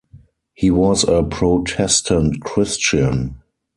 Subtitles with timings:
[0.55, 3.37] He was a Protestant Christian.